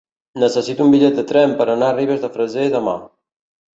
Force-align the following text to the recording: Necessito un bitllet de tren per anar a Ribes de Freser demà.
Necessito 0.43 0.87
un 0.87 0.95
bitllet 0.95 1.19
de 1.21 1.25
tren 1.33 1.53
per 1.61 1.67
anar 1.75 1.91
a 1.93 1.97
Ribes 1.99 2.25
de 2.25 2.31
Freser 2.39 2.67
demà. 2.77 2.97